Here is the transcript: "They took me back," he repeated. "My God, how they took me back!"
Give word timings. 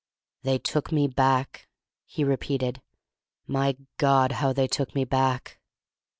"They 0.41 0.57
took 0.57 0.91
me 0.91 1.07
back," 1.07 1.67
he 2.07 2.23
repeated. 2.23 2.81
"My 3.45 3.77
God, 3.99 4.31
how 4.31 4.51
they 4.51 4.67
took 4.67 4.95
me 4.95 5.05
back!" 5.05 5.59